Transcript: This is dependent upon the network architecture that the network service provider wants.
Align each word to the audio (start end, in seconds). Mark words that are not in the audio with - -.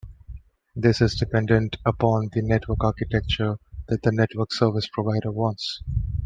This 0.75 0.99
is 0.99 1.13
dependent 1.13 1.77
upon 1.85 2.31
the 2.33 2.41
network 2.41 2.83
architecture 2.83 3.57
that 3.87 4.01
the 4.01 4.11
network 4.11 4.51
service 4.51 4.89
provider 4.91 5.31
wants. 5.31 5.83